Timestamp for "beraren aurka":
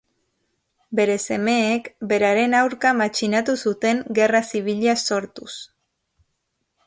2.13-2.95